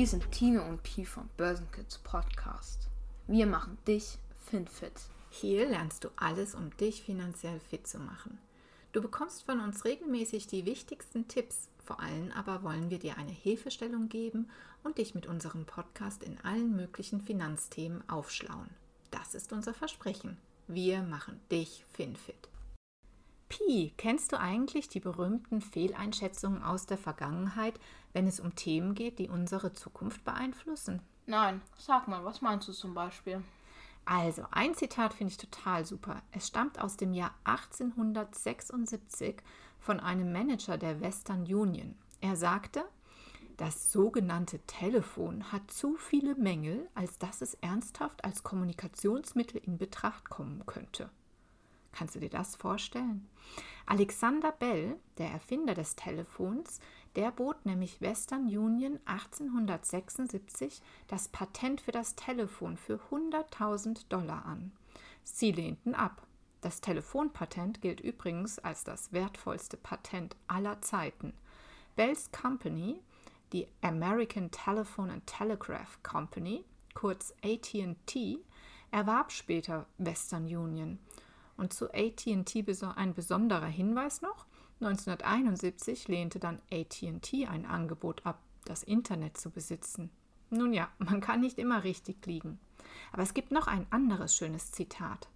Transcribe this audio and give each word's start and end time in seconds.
Hier 0.00 0.06
sind 0.06 0.32
Tino 0.32 0.64
und 0.66 0.82
Pi 0.82 1.04
vom 1.04 1.28
Börsenkids 1.36 1.98
Podcast. 1.98 2.88
Wir 3.26 3.44
machen 3.44 3.76
dich 3.86 4.16
FinFit. 4.46 4.94
Hier 5.28 5.68
lernst 5.68 6.04
du 6.04 6.08
alles, 6.16 6.54
um 6.54 6.74
dich 6.78 7.02
finanziell 7.02 7.60
fit 7.60 7.86
zu 7.86 7.98
machen. 7.98 8.38
Du 8.92 9.02
bekommst 9.02 9.42
von 9.42 9.60
uns 9.60 9.84
regelmäßig 9.84 10.46
die 10.46 10.64
wichtigsten 10.64 11.28
Tipps. 11.28 11.68
Vor 11.84 12.00
allem 12.00 12.32
aber 12.32 12.62
wollen 12.62 12.88
wir 12.88 12.98
dir 12.98 13.18
eine 13.18 13.30
Hilfestellung 13.30 14.08
geben 14.08 14.48
und 14.84 14.96
dich 14.96 15.14
mit 15.14 15.26
unserem 15.26 15.66
Podcast 15.66 16.22
in 16.22 16.40
allen 16.44 16.74
möglichen 16.74 17.20
Finanzthemen 17.20 18.02
aufschlauen. 18.08 18.70
Das 19.10 19.34
ist 19.34 19.52
unser 19.52 19.74
Versprechen. 19.74 20.38
Wir 20.66 21.02
machen 21.02 21.38
dich 21.50 21.84
FinFit. 21.92 22.48
Pi, 23.50 23.92
kennst 23.96 24.32
du 24.32 24.38
eigentlich 24.38 24.88
die 24.88 25.00
berühmten 25.00 25.60
Fehleinschätzungen 25.60 26.62
aus 26.62 26.86
der 26.86 26.96
Vergangenheit, 26.96 27.78
wenn 28.12 28.26
es 28.26 28.40
um 28.40 28.54
Themen 28.54 28.94
geht, 28.94 29.18
die 29.18 29.28
unsere 29.28 29.72
Zukunft 29.72 30.24
beeinflussen? 30.24 31.00
Nein, 31.26 31.62
sag 31.76 32.08
mal, 32.08 32.24
was 32.24 32.40
meinst 32.40 32.68
du 32.68 32.72
zum 32.72 32.94
Beispiel? 32.94 33.42
Also, 34.04 34.44
ein 34.50 34.74
Zitat 34.74 35.14
finde 35.14 35.32
ich 35.32 35.36
total 35.36 35.84
super. 35.84 36.22
Es 36.32 36.48
stammt 36.48 36.80
aus 36.80 36.96
dem 36.96 37.12
Jahr 37.12 37.34
1876 37.44 39.36
von 39.78 40.00
einem 40.00 40.32
Manager 40.32 40.78
der 40.78 41.00
Western 41.00 41.42
Union. 41.42 41.94
Er 42.20 42.36
sagte, 42.36 42.84
das 43.56 43.92
sogenannte 43.92 44.58
Telefon 44.60 45.52
hat 45.52 45.70
zu 45.70 45.96
viele 45.96 46.34
Mängel, 46.34 46.88
als 46.94 47.18
dass 47.18 47.42
es 47.42 47.54
ernsthaft 47.54 48.24
als 48.24 48.42
Kommunikationsmittel 48.42 49.60
in 49.64 49.76
Betracht 49.76 50.30
kommen 50.30 50.64
könnte. 50.64 51.10
Kannst 51.92 52.14
du 52.14 52.20
dir 52.20 52.30
das 52.30 52.56
vorstellen? 52.56 53.28
Alexander 53.84 54.52
Bell, 54.52 54.96
der 55.18 55.30
Erfinder 55.30 55.74
des 55.74 55.94
Telefons, 55.96 56.80
der 57.16 57.30
bot 57.32 57.66
nämlich 57.66 58.00
Western 58.00 58.44
Union 58.46 59.00
1876 59.04 60.80
das 61.08 61.28
Patent 61.28 61.80
für 61.80 61.92
das 61.92 62.14
Telefon 62.14 62.76
für 62.76 63.00
100.000 63.10 64.08
Dollar 64.08 64.44
an. 64.46 64.72
Sie 65.24 65.52
lehnten 65.52 65.94
ab. 65.94 66.26
Das 66.60 66.80
Telefonpatent 66.80 67.80
gilt 67.80 68.00
übrigens 68.00 68.58
als 68.58 68.84
das 68.84 69.12
wertvollste 69.12 69.76
Patent 69.76 70.36
aller 70.46 70.82
Zeiten. 70.82 71.32
Bells 71.96 72.30
Company, 72.32 73.00
die 73.52 73.66
American 73.80 74.50
Telephone 74.50 75.10
and 75.10 75.26
Telegraph 75.26 76.02
Company, 76.02 76.64
kurz 76.94 77.34
AT&T, 77.42 78.38
erwarb 78.90 79.32
später 79.32 79.86
Western 79.98 80.44
Union 80.44 80.98
und 81.56 81.72
zu 81.72 81.92
ATT 81.92 82.56
ein 82.96 83.14
besonderer 83.14 83.66
Hinweis 83.66 84.22
noch: 84.22 84.46
1971 84.80 86.08
lehnte 86.08 86.38
dann 86.38 86.60
ATT 86.70 87.34
ein 87.48 87.66
Angebot 87.66 88.24
ab, 88.24 88.40
das 88.64 88.82
Internet 88.82 89.36
zu 89.36 89.50
besitzen. 89.50 90.10
Nun 90.50 90.72
ja, 90.72 90.88
man 90.98 91.20
kann 91.20 91.40
nicht 91.40 91.58
immer 91.58 91.84
richtig 91.84 92.24
liegen. 92.26 92.58
Aber 93.12 93.22
es 93.22 93.34
gibt 93.34 93.52
noch 93.52 93.66
ein 93.66 93.86
anderes 93.90 94.34
schönes 94.34 94.72
Zitat. 94.72 95.28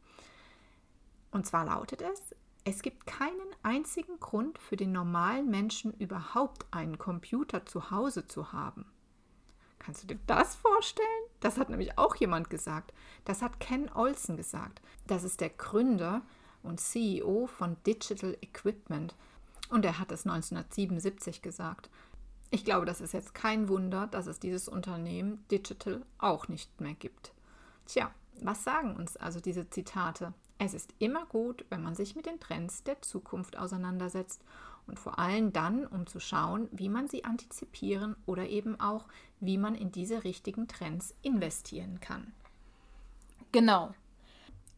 Und 1.30 1.46
zwar 1.46 1.66
lautet 1.66 2.02
es, 2.02 2.34
es 2.64 2.80
gibt 2.80 3.06
keinen 3.06 3.54
einzigen 3.62 4.18
Grund 4.20 4.58
für 4.58 4.76
den 4.76 4.92
normalen 4.92 5.50
Menschen 5.50 5.92
überhaupt 5.94 6.66
einen 6.70 6.96
Computer 6.96 7.66
zu 7.66 7.90
Hause 7.90 8.26
zu 8.26 8.52
haben. 8.52 8.86
Kannst 9.78 10.02
du 10.02 10.06
dir 10.06 10.18
das 10.26 10.54
vorstellen? 10.54 11.08
Das 11.40 11.58
hat 11.58 11.68
nämlich 11.68 11.98
auch 11.98 12.16
jemand 12.16 12.48
gesagt. 12.48 12.94
Das 13.26 13.42
hat 13.42 13.60
Ken 13.60 13.90
Olsen 13.92 14.38
gesagt. 14.38 14.80
Das 15.06 15.24
ist 15.24 15.42
der 15.42 15.50
Gründer 15.50 16.22
und 16.62 16.80
CEO 16.80 17.46
von 17.46 17.76
Digital 17.86 18.34
Equipment. 18.40 19.14
Und 19.68 19.84
er 19.84 19.98
hat 19.98 20.12
es 20.12 20.26
1977 20.26 21.42
gesagt. 21.42 21.90
Ich 22.50 22.64
glaube, 22.64 22.86
das 22.86 23.00
ist 23.00 23.12
jetzt 23.12 23.34
kein 23.34 23.68
Wunder, 23.68 24.06
dass 24.06 24.26
es 24.26 24.38
dieses 24.38 24.68
Unternehmen 24.68 25.44
Digital 25.50 26.02
auch 26.18 26.48
nicht 26.48 26.80
mehr 26.80 26.94
gibt. 26.94 27.32
Tja, 27.86 28.10
was 28.40 28.64
sagen 28.64 28.96
uns 28.96 29.16
also 29.16 29.40
diese 29.40 29.68
Zitate? 29.70 30.32
Es 30.58 30.74
ist 30.74 30.94
immer 30.98 31.26
gut, 31.26 31.64
wenn 31.68 31.82
man 31.82 31.94
sich 31.94 32.14
mit 32.14 32.26
den 32.26 32.38
Trends 32.38 32.84
der 32.84 33.02
Zukunft 33.02 33.58
auseinandersetzt 33.58 34.42
und 34.86 34.98
vor 34.98 35.18
allem 35.18 35.52
dann, 35.52 35.86
um 35.86 36.06
zu 36.06 36.20
schauen, 36.20 36.68
wie 36.70 36.88
man 36.88 37.08
sie 37.08 37.24
antizipieren 37.24 38.16
oder 38.26 38.48
eben 38.48 38.78
auch, 38.78 39.06
wie 39.40 39.58
man 39.58 39.74
in 39.74 39.90
diese 39.90 40.24
richtigen 40.24 40.68
Trends 40.68 41.14
investieren 41.22 42.00
kann. 42.00 42.32
Genau. 43.50 43.94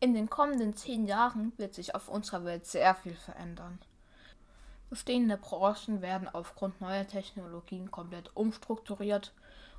In 0.01 0.15
den 0.15 0.31
kommenden 0.31 0.77
zehn 0.77 1.07
Jahren 1.07 1.53
wird 1.57 1.75
sich 1.75 1.95
auf 1.95 2.09
unserer 2.09 2.45
Welt 2.45 2.67
sehr 2.67 2.95
viel 2.95 3.15
verändern. 3.15 3.79
Bestehende 4.89 5.37
Branchen 5.37 6.01
werden 6.01 6.29
aufgrund 6.29 6.81
neuer 6.81 7.07
Technologien 7.07 7.91
komplett 7.91 8.31
umstrukturiert 8.35 9.35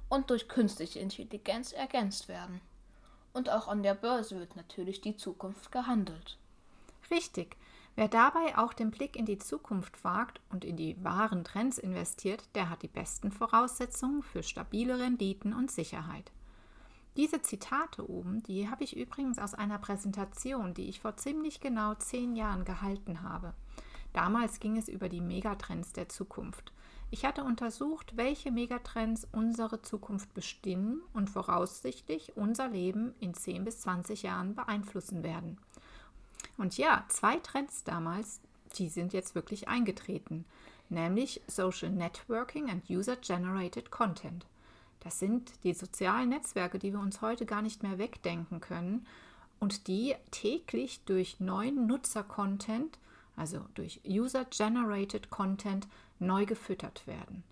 und 0.09 0.29
durch 0.29 0.49
künstliche 0.49 0.99
Intelligenz 0.99 1.71
ergänzt 1.71 2.27
werden. 2.27 2.61
Und 3.33 3.49
auch 3.49 3.67
an 3.67 3.83
der 3.83 3.93
Börse 3.93 4.39
wird 4.39 4.55
natürlich 4.55 5.01
die 5.01 5.15
Zukunft 5.15 5.71
gehandelt. 5.71 6.37
Richtig. 7.09 7.55
Wer 7.95 8.07
dabei 8.07 8.57
auch 8.57 8.73
den 8.73 8.91
Blick 8.91 9.15
in 9.15 9.25
die 9.25 9.39
Zukunft 9.39 10.03
wagt 10.03 10.39
und 10.51 10.63
in 10.63 10.77
die 10.77 11.03
wahren 11.03 11.43
Trends 11.43 11.79
investiert, 11.79 12.43
der 12.53 12.69
hat 12.69 12.83
die 12.83 12.87
besten 12.87 13.31
Voraussetzungen 13.31 14.21
für 14.21 14.43
stabile 14.43 14.99
Renditen 14.99 15.51
und 15.53 15.71
Sicherheit. 15.71 16.31
Diese 17.15 17.41
Zitate 17.41 18.07
oben, 18.07 18.43
die 18.43 18.69
habe 18.69 18.83
ich 18.83 18.95
übrigens 18.95 19.39
aus 19.39 19.55
einer 19.55 19.79
Präsentation, 19.79 20.75
die 20.75 20.89
ich 20.89 20.99
vor 20.99 21.17
ziemlich 21.17 21.59
genau 21.59 21.95
zehn 21.95 22.35
Jahren 22.35 22.65
gehalten 22.65 23.23
habe. 23.23 23.55
Damals 24.13 24.59
ging 24.59 24.77
es 24.77 24.87
über 24.87 25.09
die 25.09 25.21
Megatrends 25.21 25.93
der 25.93 26.09
Zukunft. 26.09 26.71
Ich 27.09 27.23
hatte 27.23 27.43
untersucht, 27.43 28.17
welche 28.17 28.51
Megatrends 28.51 29.27
unsere 29.31 29.81
Zukunft 29.81 30.33
bestimmen 30.33 31.01
und 31.13 31.29
voraussichtlich 31.29 32.35
unser 32.35 32.67
Leben 32.67 33.15
in 33.19 33.33
10 33.33 33.63
bis 33.63 33.79
20 33.81 34.23
Jahren 34.23 34.55
beeinflussen 34.55 35.23
werden. 35.23 35.57
Und 36.57 36.77
ja, 36.77 37.05
zwei 37.07 37.37
Trends 37.37 37.83
damals, 37.83 38.41
die 38.75 38.89
sind 38.89 39.13
jetzt 39.13 39.35
wirklich 39.35 39.67
eingetreten, 39.69 40.43
nämlich 40.89 41.41
Social 41.47 41.91
Networking 41.91 42.69
and 42.69 42.89
User-Generated 42.89 43.89
Content. 43.89 44.45
Das 44.99 45.19
sind 45.19 45.51
die 45.63 45.73
sozialen 45.73 46.29
Netzwerke, 46.29 46.79
die 46.79 46.91
wir 46.91 46.99
uns 46.99 47.21
heute 47.21 47.45
gar 47.45 47.61
nicht 47.61 47.83
mehr 47.83 47.97
wegdenken 47.97 48.59
können 48.59 49.05
und 49.59 49.87
die 49.87 50.15
täglich 50.31 51.01
durch 51.05 51.39
neuen 51.39 51.87
Nutzer-Content, 51.87 52.97
also 53.37 53.65
durch 53.75 54.01
User-Generated 54.05 55.29
Content, 55.29 55.87
neu 56.19 56.45
gefüttert 56.45 57.07
werden. 57.07 57.43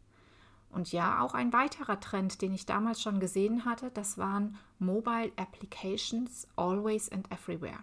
Und 0.72 0.92
ja, 0.92 1.22
auch 1.22 1.34
ein 1.34 1.54
weiterer 1.54 2.02
Trend, 2.02 2.42
den 2.42 2.54
ich 2.54 2.66
damals 2.66 3.02
schon 3.02 3.22
gesehen 3.22 3.64
hatte, 3.64 3.92
das 3.92 4.18
waren 4.18 4.58
Mobile 4.80 5.32
Applications 5.38 6.46
Always 6.58 7.10
and 7.10 7.32
Everywhere 7.32 7.80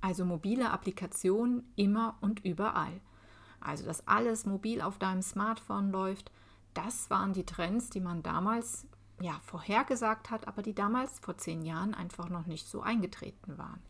also 0.00 0.24
mobile 0.24 0.70
Applikationen 0.70 1.64
immer 1.76 2.16
und 2.20 2.44
überall. 2.44 3.00
Also, 3.60 3.84
dass 3.84 4.06
alles 4.08 4.46
mobil 4.46 4.80
auf 4.80 4.98
deinem 4.98 5.22
Smartphone 5.22 5.90
läuft, 5.90 6.30
das 6.72 7.10
waren 7.10 7.32
die 7.32 7.44
Trends, 7.44 7.90
die 7.90 8.00
man 8.00 8.22
damals 8.22 8.86
ja 9.20 9.38
vorhergesagt 9.42 10.30
hat, 10.30 10.48
aber 10.48 10.62
die 10.62 10.74
damals 10.74 11.18
vor 11.18 11.36
zehn 11.36 11.62
Jahren 11.62 11.94
einfach 11.94 12.30
noch 12.30 12.46
nicht 12.46 12.66
so 12.66 12.80
eingetreten 12.80 13.58
waren. 13.58 13.82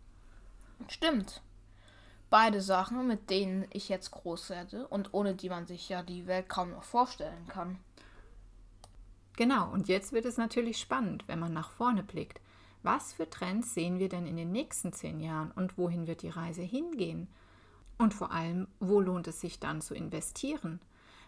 Stimmt. 0.88 1.42
Beide 2.30 2.60
Sachen, 2.60 3.08
mit 3.08 3.28
denen 3.28 3.66
ich 3.72 3.88
jetzt 3.88 4.12
groß 4.12 4.50
werde 4.50 4.86
und 4.86 5.12
ohne 5.12 5.34
die 5.34 5.48
man 5.48 5.66
sich 5.66 5.88
ja 5.88 6.04
die 6.04 6.28
Welt 6.28 6.48
kaum 6.48 6.70
noch 6.70 6.84
vorstellen 6.84 7.48
kann. 7.48 7.78
Genau, 9.36 9.68
und 9.72 9.88
jetzt 9.88 10.12
wird 10.12 10.26
es 10.26 10.36
natürlich 10.36 10.78
spannend, 10.78 11.24
wenn 11.26 11.40
man 11.40 11.52
nach 11.52 11.70
vorne 11.70 12.04
blickt. 12.04 12.40
Was 12.84 13.12
für 13.12 13.28
Trends 13.28 13.74
sehen 13.74 13.98
wir 13.98 14.08
denn 14.08 14.26
in 14.26 14.36
den 14.36 14.52
nächsten 14.52 14.92
zehn 14.92 15.18
Jahren 15.18 15.50
und 15.50 15.76
wohin 15.76 16.06
wird 16.06 16.22
die 16.22 16.28
Reise 16.28 16.62
hingehen? 16.62 17.26
Und 17.98 18.14
vor 18.14 18.30
allem, 18.30 18.68
wo 18.78 19.00
lohnt 19.00 19.26
es 19.26 19.40
sich 19.40 19.58
dann 19.58 19.80
zu 19.80 19.94
investieren? 19.94 20.80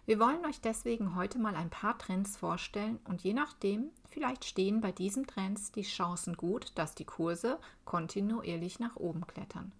Wir 0.06 0.20
wollen 0.20 0.44
euch 0.46 0.60
deswegen 0.60 1.16
heute 1.16 1.38
mal 1.38 1.56
ein 1.56 1.70
paar 1.70 1.98
Trends 1.98 2.36
vorstellen 2.36 3.00
und 3.04 3.22
je 3.22 3.34
nachdem, 3.34 3.90
vielleicht 4.08 4.44
stehen 4.44 4.80
bei 4.80 4.92
diesen 4.92 5.26
Trends 5.26 5.72
die 5.72 5.82
Chancen 5.82 6.36
gut, 6.36 6.72
dass 6.76 6.94
die 6.94 7.04
Kurse 7.04 7.58
kontinuierlich 7.84 8.78
nach 8.78 8.96
oben 8.96 9.26
klettern. 9.26 9.72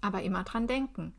Aber 0.00 0.22
immer 0.22 0.44
dran 0.44 0.66
denken, 0.66 1.14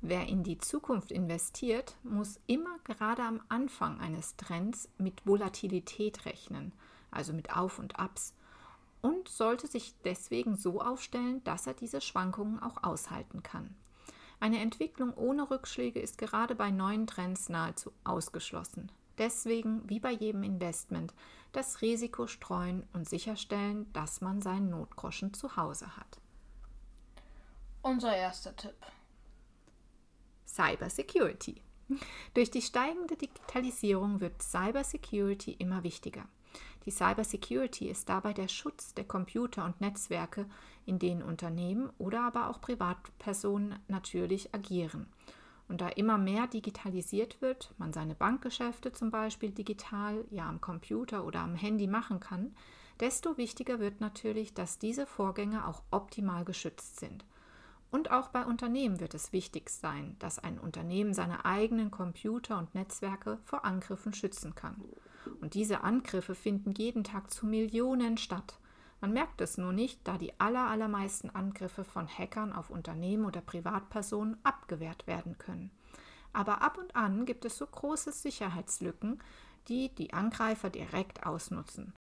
wer 0.00 0.26
in 0.26 0.42
die 0.42 0.58
Zukunft 0.58 1.12
investiert, 1.12 1.96
muss 2.02 2.40
immer 2.46 2.78
gerade 2.84 3.22
am 3.22 3.40
Anfang 3.48 4.00
eines 4.00 4.36
Trends 4.36 4.88
mit 4.98 5.26
Volatilität 5.26 6.26
rechnen, 6.26 6.72
also 7.10 7.32
mit 7.32 7.56
Auf 7.56 7.78
und 7.78 7.98
Abs 7.98 8.34
und 9.04 9.28
sollte 9.28 9.66
sich 9.66 9.94
deswegen 10.02 10.56
so 10.56 10.80
aufstellen, 10.80 11.44
dass 11.44 11.66
er 11.66 11.74
diese 11.74 12.00
Schwankungen 12.00 12.58
auch 12.62 12.82
aushalten 12.82 13.42
kann. 13.42 13.76
Eine 14.40 14.60
Entwicklung 14.60 15.12
ohne 15.12 15.50
Rückschläge 15.50 16.00
ist 16.00 16.16
gerade 16.16 16.54
bei 16.54 16.70
neuen 16.70 17.06
Trends 17.06 17.50
nahezu 17.50 17.92
ausgeschlossen. 18.04 18.90
Deswegen, 19.18 19.86
wie 19.90 20.00
bei 20.00 20.10
jedem 20.10 20.42
Investment, 20.42 21.12
das 21.52 21.82
Risiko 21.82 22.26
streuen 22.26 22.84
und 22.94 23.06
sicherstellen, 23.06 23.92
dass 23.92 24.22
man 24.22 24.40
seinen 24.40 24.70
Notgroschen 24.70 25.34
zu 25.34 25.54
Hause 25.56 25.98
hat. 25.98 26.18
Unser 27.84 28.16
erster 28.16 28.56
Tipp. 28.56 28.76
Cybersecurity. 30.46 31.60
Durch 32.32 32.50
die 32.50 32.62
steigende 32.62 33.14
Digitalisierung 33.14 34.20
wird 34.20 34.40
Cybersecurity 34.40 35.52
immer 35.58 35.82
wichtiger. 35.82 36.24
Die 36.86 36.90
Cybersecurity 36.90 37.90
ist 37.90 38.08
dabei 38.08 38.32
der 38.32 38.48
Schutz 38.48 38.94
der 38.94 39.04
Computer 39.04 39.66
und 39.66 39.82
Netzwerke, 39.82 40.46
in 40.86 40.98
denen 40.98 41.22
Unternehmen 41.22 41.90
oder 41.98 42.22
aber 42.22 42.48
auch 42.48 42.62
Privatpersonen 42.62 43.78
natürlich 43.86 44.54
agieren. 44.54 45.06
Und 45.68 45.82
da 45.82 45.90
immer 45.90 46.16
mehr 46.16 46.46
digitalisiert 46.46 47.42
wird, 47.42 47.74
man 47.76 47.92
seine 47.92 48.14
Bankgeschäfte 48.14 48.92
zum 48.92 49.10
Beispiel 49.10 49.50
digital, 49.50 50.24
ja 50.30 50.48
am 50.48 50.62
Computer 50.62 51.26
oder 51.26 51.40
am 51.40 51.54
Handy 51.54 51.86
machen 51.86 52.18
kann, 52.18 52.56
desto 53.00 53.36
wichtiger 53.36 53.78
wird 53.78 54.00
natürlich, 54.00 54.54
dass 54.54 54.78
diese 54.78 55.04
Vorgänge 55.06 55.68
auch 55.68 55.82
optimal 55.90 56.46
geschützt 56.46 56.98
sind. 56.98 57.26
Und 57.94 58.10
auch 58.10 58.26
bei 58.26 58.44
Unternehmen 58.44 58.98
wird 58.98 59.14
es 59.14 59.32
wichtig 59.32 59.70
sein, 59.70 60.16
dass 60.18 60.40
ein 60.40 60.58
Unternehmen 60.58 61.14
seine 61.14 61.44
eigenen 61.44 61.92
Computer 61.92 62.58
und 62.58 62.74
Netzwerke 62.74 63.38
vor 63.44 63.64
Angriffen 63.64 64.12
schützen 64.12 64.56
kann. 64.56 64.82
Und 65.40 65.54
diese 65.54 65.84
Angriffe 65.84 66.34
finden 66.34 66.72
jeden 66.72 67.04
Tag 67.04 67.30
zu 67.30 67.46
Millionen 67.46 68.18
statt. 68.18 68.58
Man 69.00 69.12
merkt 69.12 69.40
es 69.40 69.58
nur 69.58 69.72
nicht, 69.72 70.00
da 70.02 70.18
die 70.18 70.32
allermeisten 70.40 71.30
Angriffe 71.30 71.84
von 71.84 72.08
Hackern 72.08 72.52
auf 72.52 72.68
Unternehmen 72.68 73.26
oder 73.26 73.40
Privatpersonen 73.40 74.38
abgewehrt 74.42 75.06
werden 75.06 75.38
können. 75.38 75.70
Aber 76.32 76.62
ab 76.62 76.78
und 76.78 76.96
an 76.96 77.26
gibt 77.26 77.44
es 77.44 77.56
so 77.56 77.64
große 77.64 78.10
Sicherheitslücken, 78.10 79.20
die 79.68 79.94
die 79.94 80.12
Angreifer 80.12 80.68
direkt 80.68 81.24
ausnutzen. 81.24 81.94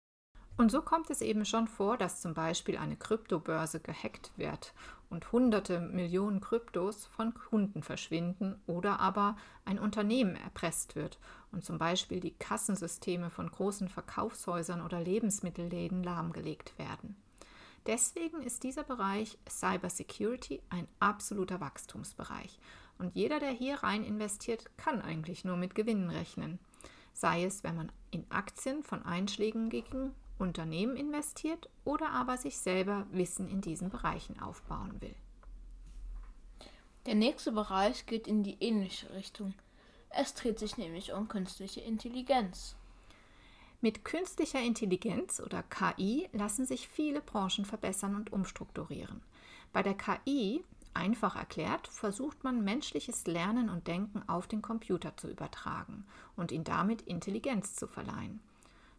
Und 0.57 0.71
so 0.71 0.83
kommt 0.83 1.11
es 1.11 1.23
eben 1.23 1.45
schon 1.45 1.67
vor, 1.67 1.97
dass 1.97 2.21
zum 2.21 2.35
Beispiel 2.35 2.77
eine 2.77 2.97
Kryptobörse 2.97 3.81
gehackt 3.81 4.33
wird 4.37 4.75
und 5.13 5.31
hunderte 5.31 5.79
Millionen 5.79 6.41
Kryptos 6.41 7.05
von 7.05 7.35
Kunden 7.35 7.83
verschwinden 7.83 8.61
oder 8.67 8.99
aber 8.99 9.37
ein 9.67 9.79
Unternehmen 9.79 10.35
erpresst 10.37 10.97
wird 10.97 11.19
und 11.53 11.65
zum 11.65 11.77
Beispiel 11.79 12.19
die 12.19 12.35
Kassensysteme 12.35 13.29
von 13.29 13.51
großen 13.51 13.89
Verkaufshäusern 13.89 14.81
oder 14.81 15.01
Lebensmittelläden 15.01 16.03
lahmgelegt 16.03 16.79
werden. 16.79 17.17
Deswegen 17.87 18.41
ist 18.41 18.63
dieser 18.63 18.85
Bereich 18.85 19.39
Cybersecurity 19.49 20.63
ein 20.71 20.89
absoluter 20.99 21.61
Wachstumsbereich 21.61 22.59
und 22.99 23.15
jeder, 23.15 23.39
der 23.39 23.51
hier 23.51 23.83
rein 23.83 24.05
investiert, 24.05 24.71
kann 24.79 25.03
eigentlich 25.03 25.45
nur 25.45 25.57
mit 25.57 25.75
Gewinnen 25.75 26.09
rechnen. 26.09 26.59
Sei 27.13 27.45
es, 27.45 27.63
wenn 27.65 27.77
man 27.77 27.93
in 28.11 28.25
Aktien 28.31 28.83
von 28.83 29.05
Einschlägen 29.05 29.69
gegen 29.69 30.15
Unternehmen 30.43 30.97
investiert 30.97 31.69
oder 31.85 32.11
aber 32.11 32.37
sich 32.37 32.59
selber 32.59 33.07
Wissen 33.13 33.49
in 33.49 33.61
diesen 33.61 33.89
Bereichen 33.89 34.41
aufbauen 34.41 35.01
will. 35.01 35.15
Der 37.07 37.15
nächste 37.15 37.53
Bereich 37.53 38.07
geht 38.07 38.27
in 38.27 38.43
die 38.43 38.57
ähnliche 38.61 39.13
Richtung. 39.15 39.55
Es 40.11 40.35
dreht 40.35 40.59
sich 40.59 40.77
nämlich 40.77 41.13
um 41.13 41.29
künstliche 41.29 41.81
Intelligenz. 41.81 42.77
Mit 43.81 44.05
künstlicher 44.05 44.61
Intelligenz 44.61 45.41
oder 45.41 45.65
KI 45.65 46.29
lassen 46.33 46.67
sich 46.67 46.87
viele 46.89 47.21
Branchen 47.21 47.65
verbessern 47.65 48.15
und 48.15 48.33
umstrukturieren. 48.33 49.23
Bei 49.73 49.83
der 49.83 49.95
KI, 49.95 50.63
einfach 50.95 51.35
erklärt, 51.35 51.89
versucht 51.89 52.45
man 52.45 52.63
menschliches 52.63 53.27
Lernen 53.27 53.69
und 53.71 53.89
Denken 53.89 54.23
auf 54.29 54.47
den 54.47 54.63
Computer 54.63 55.17
zu 55.17 55.29
übertragen 55.29 56.05
und 56.37 56.53
ihn 56.53 56.63
damit 56.63 57.03
Intelligenz 57.03 57.75
zu 57.75 57.89
verleihen. 57.89 58.41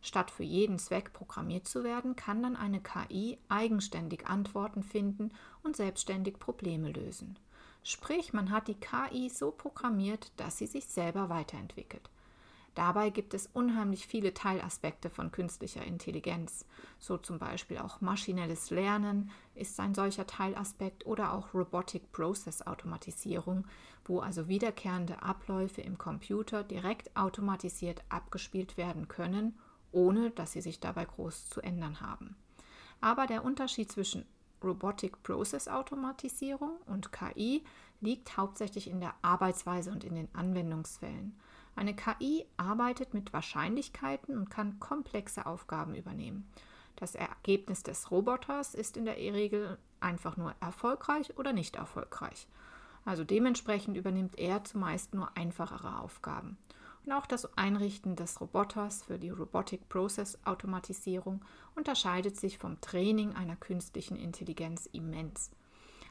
Statt 0.03 0.31
für 0.31 0.43
jeden 0.43 0.79
Zweck 0.79 1.13
programmiert 1.13 1.65
zu 1.65 1.85
werden, 1.85 2.17
kann 2.17 2.43
dann 2.43 2.57
eine 2.57 2.81
KI 2.81 3.37
eigenständig 3.47 4.27
Antworten 4.27 4.83
finden 4.83 5.31
und 5.63 5.77
selbstständig 5.77 6.39
Probleme 6.39 6.91
lösen. 6.91 7.39
Sprich, 7.83 8.33
man 8.33 8.51
hat 8.51 8.67
die 8.67 8.75
KI 8.75 9.29
so 9.29 9.49
programmiert, 9.51 10.33
dass 10.35 10.57
sie 10.57 10.67
sich 10.67 10.87
selber 10.87 11.29
weiterentwickelt. 11.29 12.09
Dabei 12.75 13.11
gibt 13.11 13.33
es 13.33 13.47
unheimlich 13.53 14.05
viele 14.05 14.33
Teilaspekte 14.33 15.09
von 15.09 15.31
künstlicher 15.31 15.85
Intelligenz, 15.85 16.65
so 16.99 17.17
zum 17.17 17.39
Beispiel 17.39 17.77
auch 17.77 18.01
maschinelles 18.01 18.71
Lernen 18.71 19.31
ist 19.55 19.79
ein 19.79 19.93
solcher 19.93 20.27
Teilaspekt 20.27 21.05
oder 21.05 21.31
auch 21.31 21.53
Robotic 21.53 22.11
Process 22.11 22.61
Automatisierung, 22.65 23.65
wo 24.03 24.19
also 24.19 24.49
wiederkehrende 24.49 25.21
Abläufe 25.21 25.81
im 25.81 25.97
Computer 25.97 26.63
direkt 26.63 27.15
automatisiert 27.15 28.03
abgespielt 28.09 28.75
werden 28.75 29.07
können 29.07 29.57
ohne 29.93 30.31
dass 30.31 30.51
sie 30.51 30.61
sich 30.61 30.79
dabei 30.79 31.05
groß 31.05 31.49
zu 31.49 31.61
ändern 31.61 32.01
haben. 32.01 32.35
Aber 33.01 33.27
der 33.27 33.45
Unterschied 33.45 33.91
zwischen 33.91 34.25
Robotic 34.63 35.23
Process 35.23 35.67
Automatisierung 35.67 36.77
und 36.85 37.11
KI 37.11 37.63
liegt 38.01 38.37
hauptsächlich 38.37 38.89
in 38.89 38.99
der 38.99 39.13
Arbeitsweise 39.21 39.91
und 39.91 40.03
in 40.03 40.15
den 40.15 40.29
Anwendungsfällen. 40.33 41.37
Eine 41.75 41.95
KI 41.95 42.45
arbeitet 42.57 43.13
mit 43.13 43.33
Wahrscheinlichkeiten 43.33 44.37
und 44.37 44.49
kann 44.49 44.79
komplexe 44.79 45.45
Aufgaben 45.45 45.95
übernehmen. 45.95 46.47
Das 46.95 47.15
Ergebnis 47.15 47.83
des 47.83 48.11
Roboters 48.11 48.75
ist 48.75 48.95
in 48.97 49.05
der 49.05 49.17
Regel 49.17 49.77
einfach 49.99 50.37
nur 50.37 50.53
erfolgreich 50.59 51.37
oder 51.37 51.51
nicht 51.51 51.75
erfolgreich. 51.75 52.47
Also 53.05 53.23
dementsprechend 53.23 53.97
übernimmt 53.97 54.37
er 54.37 54.63
zumeist 54.63 55.13
nur 55.13 55.35
einfachere 55.35 55.99
Aufgaben. 55.99 56.57
Und 57.05 57.11
auch 57.11 57.25
das 57.25 57.57
Einrichten 57.57 58.15
des 58.15 58.39
Roboters 58.39 59.03
für 59.03 59.19
die 59.19 59.29
Robotic 59.29 59.89
Process 59.89 60.37
Automatisierung 60.45 61.43
unterscheidet 61.75 62.37
sich 62.37 62.57
vom 62.57 62.79
Training 62.79 63.33
einer 63.33 63.57
künstlichen 63.57 64.15
Intelligenz 64.15 64.87
immens. 64.91 65.51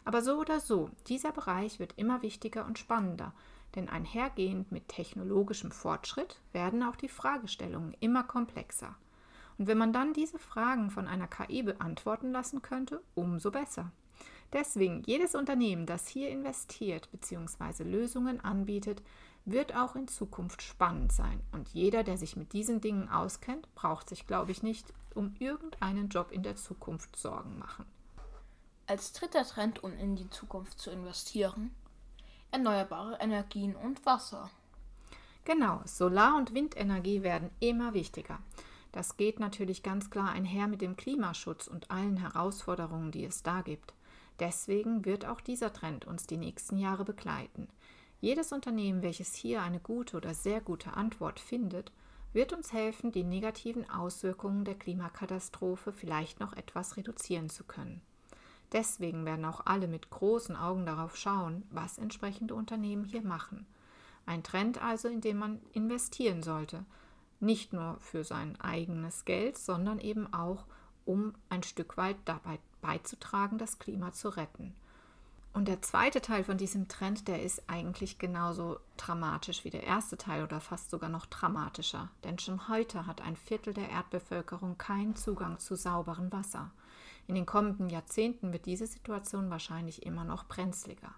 Aber 0.04 0.20
so 0.20 0.38
oder 0.38 0.60
so, 0.60 0.90
dieser 1.06 1.32
Bereich 1.32 1.78
wird 1.78 1.94
immer 1.96 2.22
wichtiger 2.22 2.66
und 2.66 2.78
spannender, 2.78 3.32
denn 3.74 3.88
einhergehend 3.88 4.70
mit 4.70 4.88
technologischem 4.88 5.70
Fortschritt 5.70 6.40
werden 6.52 6.82
auch 6.82 6.96
die 6.96 7.08
Fragestellungen 7.08 7.94
immer 8.00 8.24
komplexer. 8.24 8.94
Und 9.58 9.66
wenn 9.68 9.78
man 9.78 9.92
dann 9.92 10.12
diese 10.12 10.38
Fragen 10.38 10.90
von 10.90 11.06
einer 11.06 11.28
KI 11.28 11.62
beantworten 11.62 12.32
lassen 12.32 12.62
könnte, 12.62 13.00
umso 13.14 13.50
besser. 13.50 13.92
Deswegen, 14.52 15.02
jedes 15.06 15.34
Unternehmen, 15.34 15.86
das 15.86 16.08
hier 16.08 16.28
investiert 16.28 17.10
bzw. 17.10 17.84
Lösungen 17.84 18.44
anbietet, 18.44 19.02
wird 19.44 19.74
auch 19.74 19.96
in 19.96 20.08
Zukunft 20.08 20.62
spannend 20.62 21.12
sein. 21.12 21.40
Und 21.52 21.68
jeder, 21.70 22.04
der 22.04 22.18
sich 22.18 22.36
mit 22.36 22.52
diesen 22.52 22.80
Dingen 22.80 23.08
auskennt, 23.08 23.72
braucht 23.74 24.08
sich, 24.08 24.26
glaube 24.26 24.52
ich, 24.52 24.62
nicht 24.62 24.92
um 25.14 25.34
irgendeinen 25.38 26.08
Job 26.08 26.30
in 26.30 26.42
der 26.42 26.56
Zukunft 26.56 27.16
Sorgen 27.16 27.58
machen. 27.58 27.86
Als 28.86 29.12
dritter 29.12 29.44
Trend, 29.44 29.82
um 29.82 29.92
in 29.94 30.16
die 30.16 30.28
Zukunft 30.30 30.78
zu 30.78 30.90
investieren, 30.90 31.74
erneuerbare 32.50 33.16
Energien 33.20 33.74
und 33.74 34.04
Wasser. 34.04 34.50
Genau, 35.44 35.80
Solar- 35.86 36.36
und 36.36 36.54
Windenergie 36.54 37.22
werden 37.22 37.50
immer 37.58 37.94
wichtiger. 37.94 38.38
Das 38.92 39.16
geht 39.16 39.40
natürlich 39.40 39.82
ganz 39.82 40.10
klar 40.10 40.30
einher 40.30 40.68
mit 40.68 40.82
dem 40.82 40.96
Klimaschutz 40.96 41.66
und 41.66 41.90
allen 41.90 42.18
Herausforderungen, 42.18 43.10
die 43.10 43.24
es 43.24 43.42
da 43.42 43.62
gibt. 43.62 43.94
Deswegen 44.42 45.04
wird 45.04 45.24
auch 45.24 45.40
dieser 45.40 45.72
Trend 45.72 46.04
uns 46.04 46.26
die 46.26 46.36
nächsten 46.36 46.76
Jahre 46.76 47.04
begleiten. 47.04 47.68
Jedes 48.20 48.50
Unternehmen, 48.50 49.00
welches 49.00 49.36
hier 49.36 49.62
eine 49.62 49.78
gute 49.78 50.16
oder 50.16 50.34
sehr 50.34 50.60
gute 50.60 50.94
Antwort 50.94 51.38
findet, 51.38 51.92
wird 52.32 52.52
uns 52.52 52.72
helfen, 52.72 53.12
die 53.12 53.22
negativen 53.22 53.88
Auswirkungen 53.88 54.64
der 54.64 54.74
Klimakatastrophe 54.74 55.92
vielleicht 55.92 56.40
noch 56.40 56.56
etwas 56.56 56.96
reduzieren 56.96 57.50
zu 57.50 57.62
können. 57.62 58.02
Deswegen 58.72 59.24
werden 59.24 59.44
auch 59.44 59.64
alle 59.64 59.86
mit 59.86 60.10
großen 60.10 60.56
Augen 60.56 60.86
darauf 60.86 61.16
schauen, 61.16 61.62
was 61.70 61.98
entsprechende 61.98 62.56
Unternehmen 62.56 63.04
hier 63.04 63.22
machen. 63.22 63.64
Ein 64.26 64.42
Trend 64.42 64.82
also, 64.82 65.06
in 65.06 65.20
dem 65.20 65.36
man 65.36 65.60
investieren 65.72 66.42
sollte, 66.42 66.84
nicht 67.38 67.72
nur 67.72 67.96
für 68.00 68.24
sein 68.24 68.60
eigenes 68.60 69.24
Geld, 69.24 69.56
sondern 69.56 70.00
eben 70.00 70.34
auch, 70.34 70.66
um 71.04 71.32
ein 71.48 71.62
Stück 71.62 71.96
weit 71.96 72.16
dabei 72.24 72.58
beizutragen, 72.82 73.56
das 73.56 73.78
Klima 73.78 74.12
zu 74.12 74.28
retten. 74.28 74.74
Und 75.54 75.68
der 75.68 75.82
zweite 75.82 76.22
Teil 76.22 76.44
von 76.44 76.56
diesem 76.56 76.88
Trend, 76.88 77.28
der 77.28 77.42
ist 77.42 77.62
eigentlich 77.66 78.18
genauso 78.18 78.78
dramatisch 78.96 79.64
wie 79.64 79.70
der 79.70 79.84
erste 79.84 80.16
Teil 80.16 80.44
oder 80.44 80.60
fast 80.60 80.90
sogar 80.90 81.10
noch 81.10 81.26
dramatischer. 81.26 82.10
Denn 82.24 82.38
schon 82.38 82.68
heute 82.68 83.06
hat 83.06 83.20
ein 83.20 83.36
Viertel 83.36 83.74
der 83.74 83.90
Erdbevölkerung 83.90 84.78
keinen 84.78 85.14
Zugang 85.14 85.58
zu 85.58 85.74
sauberem 85.74 86.32
Wasser. 86.32 86.70
In 87.26 87.34
den 87.34 87.44
kommenden 87.44 87.90
Jahrzehnten 87.90 88.52
wird 88.52 88.64
diese 88.64 88.86
Situation 88.86 89.50
wahrscheinlich 89.50 90.06
immer 90.06 90.24
noch 90.24 90.44
brenzliger. 90.48 91.14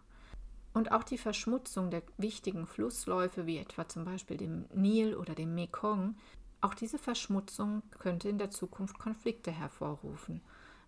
Und 0.72 0.90
auch 0.90 1.04
die 1.04 1.18
Verschmutzung 1.18 1.90
der 1.90 2.02
wichtigen 2.18 2.66
Flussläufe, 2.66 3.46
wie 3.46 3.58
etwa 3.58 3.88
zum 3.88 4.04
Beispiel 4.04 4.36
dem 4.36 4.64
Nil 4.74 5.14
oder 5.14 5.36
dem 5.36 5.54
Mekong, 5.54 6.16
auch 6.60 6.74
diese 6.74 6.98
Verschmutzung 6.98 7.82
könnte 8.00 8.28
in 8.28 8.38
der 8.38 8.50
Zukunft 8.50 8.98
Konflikte 8.98 9.52
hervorrufen. 9.52 10.40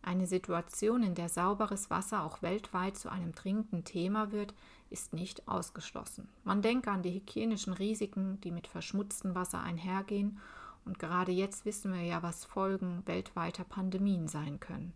Eine 0.06 0.28
Situation, 0.28 1.02
in 1.02 1.16
der 1.16 1.28
sauberes 1.28 1.90
Wasser 1.90 2.22
auch 2.22 2.40
weltweit 2.40 2.96
zu 2.96 3.10
einem 3.10 3.32
dringenden 3.32 3.82
Thema 3.82 4.30
wird, 4.30 4.54
ist 4.88 5.12
nicht 5.12 5.48
ausgeschlossen. 5.48 6.28
Man 6.44 6.62
denke 6.62 6.92
an 6.92 7.02
die 7.02 7.12
hygienischen 7.12 7.72
Risiken, 7.72 8.40
die 8.42 8.52
mit 8.52 8.68
verschmutztem 8.68 9.34
Wasser 9.34 9.60
einhergehen, 9.60 10.38
und 10.84 11.00
gerade 11.00 11.32
jetzt 11.32 11.64
wissen 11.64 11.92
wir 11.92 12.02
ja, 12.02 12.22
was 12.22 12.44
Folgen 12.44 13.02
weltweiter 13.06 13.64
Pandemien 13.64 14.28
sein 14.28 14.60
können. 14.60 14.92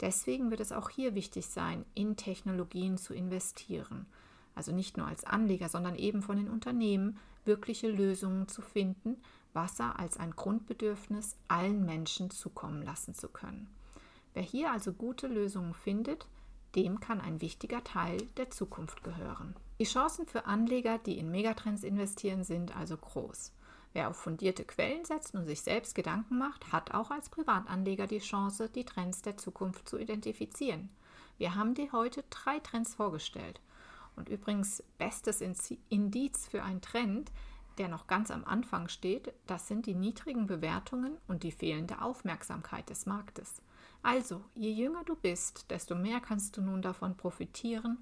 Deswegen 0.00 0.52
wird 0.52 0.60
es 0.60 0.70
auch 0.70 0.88
hier 0.88 1.16
wichtig 1.16 1.48
sein, 1.48 1.84
in 1.94 2.14
Technologien 2.14 2.96
zu 2.96 3.14
investieren. 3.14 4.06
Also 4.54 4.70
nicht 4.70 4.96
nur 4.96 5.08
als 5.08 5.24
Anleger, 5.24 5.68
sondern 5.68 5.96
eben 5.96 6.22
von 6.22 6.36
den 6.36 6.48
Unternehmen 6.48 7.18
wirkliche 7.44 7.90
Lösungen 7.90 8.46
zu 8.46 8.62
finden, 8.62 9.16
Wasser 9.52 9.98
als 9.98 10.16
ein 10.16 10.30
Grundbedürfnis 10.30 11.36
allen 11.48 11.84
Menschen 11.84 12.30
zukommen 12.30 12.82
lassen 12.82 13.14
zu 13.14 13.28
können. 13.28 13.68
Wer 14.34 14.42
hier 14.42 14.72
also 14.72 14.92
gute 14.92 15.26
Lösungen 15.26 15.74
findet, 15.74 16.26
dem 16.74 17.00
kann 17.00 17.20
ein 17.20 17.40
wichtiger 17.40 17.82
Teil 17.82 18.18
der 18.36 18.50
Zukunft 18.50 19.02
gehören. 19.02 19.56
Die 19.80 19.84
Chancen 19.84 20.26
für 20.26 20.46
Anleger, 20.46 20.98
die 20.98 21.18
in 21.18 21.30
Megatrends 21.30 21.82
investieren, 21.82 22.44
sind 22.44 22.76
also 22.76 22.96
groß. 22.96 23.52
Wer 23.94 24.10
auf 24.10 24.16
fundierte 24.16 24.64
Quellen 24.64 25.04
setzt 25.04 25.34
und 25.34 25.46
sich 25.46 25.62
selbst 25.62 25.94
Gedanken 25.94 26.38
macht, 26.38 26.72
hat 26.72 26.92
auch 26.92 27.10
als 27.10 27.30
Privatanleger 27.30 28.06
die 28.06 28.18
Chance, 28.18 28.68
die 28.68 28.84
Trends 28.84 29.22
der 29.22 29.36
Zukunft 29.36 29.88
zu 29.88 29.98
identifizieren. 29.98 30.90
Wir 31.38 31.54
haben 31.54 31.74
dir 31.74 31.90
heute 31.92 32.24
drei 32.28 32.58
Trends 32.58 32.94
vorgestellt. 32.94 33.60
Und 34.16 34.28
übrigens, 34.28 34.82
bestes 34.98 35.40
Indiz 35.88 36.48
für 36.48 36.64
einen 36.64 36.80
Trend, 36.80 37.30
der 37.78 37.88
noch 37.88 38.08
ganz 38.08 38.30
am 38.30 38.44
Anfang 38.44 38.88
steht, 38.88 39.32
das 39.46 39.68
sind 39.68 39.86
die 39.86 39.94
niedrigen 39.94 40.46
Bewertungen 40.46 41.16
und 41.28 41.44
die 41.44 41.52
fehlende 41.52 42.02
Aufmerksamkeit 42.02 42.90
des 42.90 43.06
Marktes. 43.06 43.62
Also, 44.02 44.44
je 44.54 44.70
jünger 44.70 45.04
du 45.04 45.16
bist, 45.16 45.70
desto 45.70 45.94
mehr 45.94 46.20
kannst 46.20 46.56
du 46.56 46.62
nun 46.62 46.82
davon 46.82 47.16
profitieren 47.16 47.98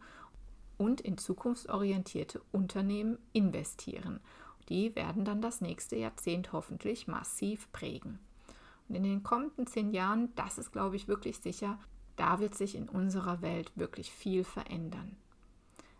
und 0.76 1.00
in 1.00 1.18
zukunftsorientierte 1.18 2.42
Unternehmen 2.52 3.18
investieren. 3.32 4.20
Die 4.68 4.94
werden 4.94 5.24
dann 5.24 5.40
das 5.40 5.60
nächste 5.60 5.96
Jahrzehnt 5.96 6.52
hoffentlich 6.52 7.06
massiv 7.06 7.70
prägen. 7.72 8.18
Und 8.88 8.94
in 8.94 9.02
den 9.02 9.22
kommenden 9.22 9.66
zehn 9.66 9.90
Jahren, 9.90 10.34
das 10.34 10.58
ist, 10.58 10.72
glaube 10.72 10.96
ich, 10.96 11.08
wirklich 11.08 11.38
sicher, 11.38 11.78
da 12.16 12.40
wird 12.40 12.54
sich 12.54 12.74
in 12.74 12.88
unserer 12.88 13.42
Welt 13.42 13.72
wirklich 13.76 14.10
viel 14.10 14.44
verändern. 14.44 15.16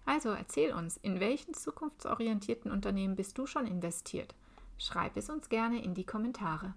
Also 0.04 0.30
erzähl 0.30 0.72
uns, 0.72 0.96
in 0.98 1.20
welchen 1.20 1.52
zukunftsorientierten 1.52 2.70
Unternehmen 2.70 3.16
bist 3.16 3.38
du 3.38 3.46
schon 3.46 3.66
investiert? 3.66 4.34
Schreib 4.78 5.16
es 5.16 5.28
uns 5.28 5.48
gerne 5.48 5.82
in 5.82 5.94
die 5.94 6.04
Kommentare. 6.04 6.74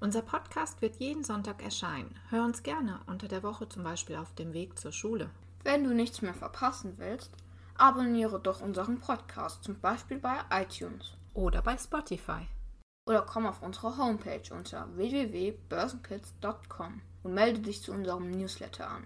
Unser 0.00 0.22
Podcast 0.22 0.80
wird 0.80 1.00
jeden 1.00 1.24
Sonntag 1.24 1.60
erscheinen. 1.60 2.14
Hör 2.30 2.44
uns 2.44 2.62
gerne 2.62 3.00
unter 3.06 3.26
der 3.26 3.42
Woche 3.42 3.68
zum 3.68 3.82
Beispiel 3.82 4.14
auf 4.14 4.32
dem 4.36 4.52
Weg 4.52 4.78
zur 4.78 4.92
Schule. 4.92 5.28
Wenn 5.64 5.82
du 5.82 5.92
nichts 5.92 6.22
mehr 6.22 6.34
verpassen 6.34 6.94
willst, 6.98 7.32
abonniere 7.76 8.38
doch 8.38 8.60
unseren 8.60 9.00
Podcast, 9.00 9.64
zum 9.64 9.80
Beispiel 9.80 10.20
bei 10.20 10.36
iTunes 10.52 11.14
oder 11.34 11.62
bei 11.62 11.76
Spotify. 11.76 12.46
Oder 13.06 13.22
komm 13.22 13.46
auf 13.46 13.60
unsere 13.60 13.96
Homepage 13.96 14.54
unter 14.54 14.86
www.börsenkids.com 14.94 17.02
und 17.24 17.34
melde 17.34 17.58
dich 17.58 17.82
zu 17.82 17.90
unserem 17.90 18.30
Newsletter 18.30 18.88
an. 18.88 19.02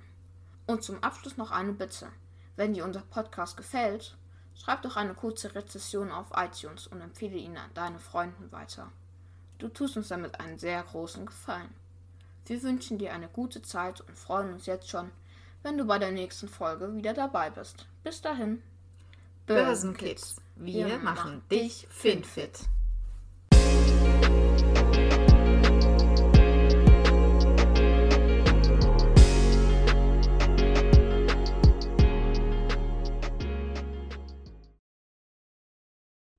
Und 0.66 0.84
zum 0.84 1.02
Abschluss 1.02 1.38
noch 1.38 1.52
eine 1.52 1.72
Bitte. 1.72 2.08
Wenn 2.56 2.74
dir 2.74 2.84
unser 2.84 3.00
Podcast 3.00 3.56
gefällt, 3.56 4.18
schreib 4.54 4.82
doch 4.82 4.96
eine 4.96 5.14
kurze 5.14 5.54
Rezession 5.54 6.10
auf 6.10 6.32
iTunes 6.36 6.86
und 6.86 7.00
empfehle 7.00 7.38
ihn 7.38 7.56
an 7.56 7.70
deine 7.72 7.98
Freunden 7.98 8.52
weiter. 8.52 8.92
Du 9.62 9.68
tust 9.68 9.96
uns 9.96 10.08
damit 10.08 10.40
einen 10.40 10.58
sehr 10.58 10.82
großen 10.82 11.24
Gefallen. 11.24 11.72
Wir 12.46 12.60
wünschen 12.64 12.98
dir 12.98 13.12
eine 13.12 13.28
gute 13.28 13.62
Zeit 13.62 14.00
und 14.00 14.18
freuen 14.18 14.54
uns 14.54 14.66
jetzt 14.66 14.90
schon, 14.90 15.12
wenn 15.62 15.78
du 15.78 15.84
bei 15.84 16.00
der 16.00 16.10
nächsten 16.10 16.48
Folge 16.48 16.92
wieder 16.96 17.14
dabei 17.14 17.48
bist. 17.48 17.86
Bis 18.02 18.20
dahin. 18.20 18.60
Börsenkids, 19.46 20.40
wir, 20.56 20.88
wir 20.88 20.98
machen 20.98 21.42
dich 21.48 21.86
finfit. 21.90 22.58